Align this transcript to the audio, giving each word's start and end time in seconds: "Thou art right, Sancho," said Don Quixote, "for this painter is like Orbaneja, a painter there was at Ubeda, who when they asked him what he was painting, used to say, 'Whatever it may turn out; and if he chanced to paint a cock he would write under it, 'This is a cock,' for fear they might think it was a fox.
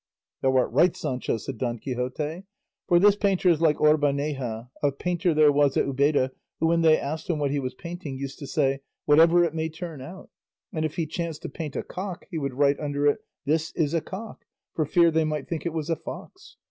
"Thou 0.41 0.57
art 0.57 0.71
right, 0.71 0.95
Sancho," 0.97 1.37
said 1.37 1.59
Don 1.59 1.77
Quixote, 1.77 2.41
"for 2.87 2.97
this 2.97 3.15
painter 3.15 3.49
is 3.49 3.61
like 3.61 3.77
Orbaneja, 3.79 4.71
a 4.81 4.91
painter 4.91 5.35
there 5.35 5.51
was 5.51 5.77
at 5.77 5.85
Ubeda, 5.85 6.31
who 6.59 6.65
when 6.65 6.81
they 6.81 6.97
asked 6.97 7.29
him 7.29 7.37
what 7.37 7.51
he 7.51 7.59
was 7.59 7.75
painting, 7.75 8.17
used 8.17 8.39
to 8.39 8.47
say, 8.47 8.79
'Whatever 9.05 9.43
it 9.43 9.53
may 9.53 9.69
turn 9.69 10.01
out; 10.01 10.31
and 10.73 10.85
if 10.85 10.95
he 10.95 11.05
chanced 11.05 11.43
to 11.43 11.49
paint 11.49 11.75
a 11.75 11.83
cock 11.83 12.25
he 12.31 12.39
would 12.39 12.55
write 12.55 12.79
under 12.79 13.05
it, 13.05 13.19
'This 13.45 13.73
is 13.73 13.93
a 13.93 14.01
cock,' 14.01 14.47
for 14.73 14.85
fear 14.85 15.11
they 15.11 15.23
might 15.23 15.47
think 15.47 15.67
it 15.67 15.71
was 15.73 15.87
a 15.87 15.95
fox. 15.95 16.57